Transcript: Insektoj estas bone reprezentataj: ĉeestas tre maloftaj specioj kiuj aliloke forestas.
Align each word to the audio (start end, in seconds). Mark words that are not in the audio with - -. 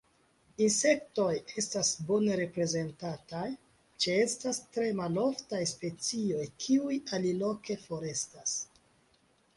Insektoj 0.67 1.33
estas 1.61 1.91
bone 2.07 2.37
reprezentataj: 2.39 3.43
ĉeestas 4.05 4.61
tre 4.77 4.89
maloftaj 5.03 5.61
specioj 5.75 6.49
kiuj 6.65 6.99
aliloke 7.19 7.77
forestas. 7.87 8.61